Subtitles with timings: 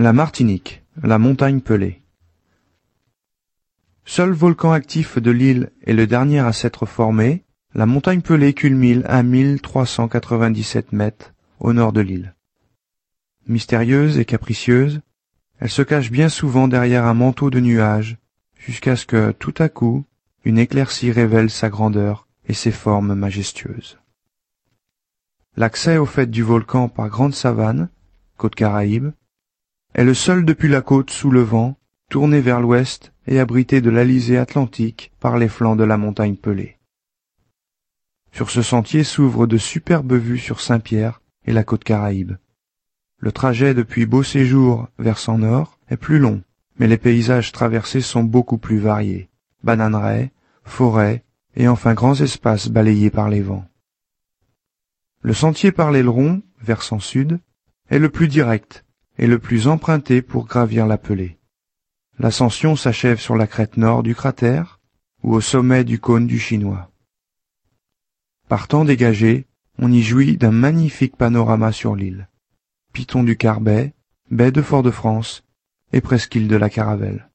[0.00, 2.02] La Martinique, la montagne Pelée.
[4.04, 9.02] Seul volcan actif de l'île et le dernier à s'être formé, la montagne Pelée culmine
[9.06, 12.36] à 1397 mètres au nord de l'île.
[13.48, 15.00] Mystérieuse et capricieuse,
[15.58, 18.18] elle se cache bien souvent derrière un manteau de nuages,
[18.54, 20.04] jusqu'à ce que, tout à coup,
[20.44, 23.98] une éclaircie révèle sa grandeur et ses formes majestueuses.
[25.56, 27.88] L'accès au fait du volcan par Grande Savane,
[28.36, 29.10] côte Caraïbe,
[29.94, 31.76] est le seul depuis la côte sous le vent,
[32.10, 36.78] tourné vers l'ouest et abrité de l'Alizé atlantique par les flancs de la montagne Pelée.
[38.32, 42.36] Sur ce sentier s'ouvrent de superbes vues sur Saint-Pierre et la côte Caraïbe.
[43.18, 46.42] Le trajet depuis Beau Séjour vers nord est plus long,
[46.78, 49.28] mais les paysages traversés sont beaucoup plus variés.
[49.64, 50.30] Bananeraies,
[50.62, 51.24] forêts
[51.56, 53.66] et enfin grands espaces balayés par les vents.
[55.20, 57.40] Le sentier par l'aileron, versant sud,
[57.90, 58.84] est le plus direct
[59.18, 61.38] et le plus emprunté pour gravir la Pelée.
[62.18, 64.80] L'ascension s'achève sur la crête nord du cratère
[65.22, 66.90] ou au sommet du cône du Chinois.
[68.48, 69.46] Partant dégagé,
[69.78, 72.28] on y jouit d'un magnifique panorama sur l'île.
[72.92, 73.94] Piton du Carbet,
[74.30, 75.44] baie de Fort-de-France
[75.92, 77.28] et presqu'île de la Caravelle.